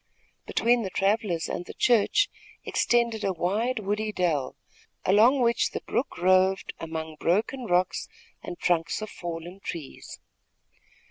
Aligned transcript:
Between 0.47 0.81
the 0.81 0.89
travellers 0.89 1.47
and 1.47 1.65
the 1.65 1.75
church 1.75 2.27
extended 2.63 3.23
a 3.23 3.31
wide, 3.33 3.77
woody 3.77 4.11
dell, 4.11 4.55
along 5.05 5.41
which 5.41 5.69
the 5.73 5.81
brook 5.81 6.17
roved 6.17 6.73
among 6.79 7.17
broken 7.19 7.65
rocks 7.65 8.07
and 8.41 8.57
trunks 8.57 9.03
of 9.03 9.11
fallen 9.11 9.59
trees. 9.59 10.19